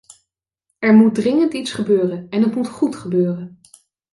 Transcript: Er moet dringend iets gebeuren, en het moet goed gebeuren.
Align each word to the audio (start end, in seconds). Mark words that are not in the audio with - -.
Er 0.79 0.93
moet 0.93 1.15
dringend 1.15 1.53
iets 1.53 1.71
gebeuren, 1.73 2.27
en 2.29 2.41
het 2.43 2.55
moet 2.55 2.69
goed 2.69 2.95
gebeuren. 2.95 3.59